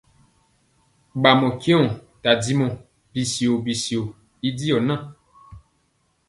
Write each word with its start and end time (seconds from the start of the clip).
Bamɔ 1.21 1.47
tyeoŋg 1.61 1.89
tadimɔ 2.21 2.67
bityio 3.11 3.53
bityio 3.65 4.01
y 4.47 4.49
diɔ 4.57 4.77
na. 4.87 4.95